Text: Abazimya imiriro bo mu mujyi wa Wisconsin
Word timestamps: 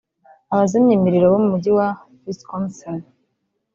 Abazimya 0.53 0.93
imiriro 0.97 1.25
bo 1.31 1.39
mu 1.43 1.47
mujyi 1.53 1.71
wa 1.77 1.87
Wisconsin 2.25 2.95